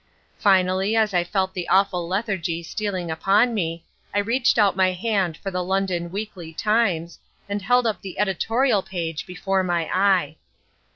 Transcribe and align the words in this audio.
Finally, 0.39 0.95
as 0.95 1.13
I 1.13 1.23
felt 1.23 1.53
the 1.53 1.69
awful 1.69 2.07
lethargy 2.07 2.63
stealing 2.63 3.11
upon 3.11 3.53
me, 3.53 3.85
I 4.15 4.17
reached 4.17 4.57
out 4.57 4.75
my 4.75 4.93
hand 4.93 5.37
for 5.37 5.51
the 5.51 5.63
London 5.63 6.09
Weekly 6.09 6.53
Times, 6.53 7.19
and 7.47 7.61
held 7.61 7.85
up 7.85 8.01
the 8.01 8.17
editorial 8.17 8.81
page 8.81 9.27
before 9.27 9.61
my 9.61 9.83
eye. 9.93 10.37